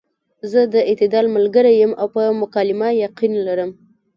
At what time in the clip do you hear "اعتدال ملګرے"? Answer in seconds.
0.89-1.71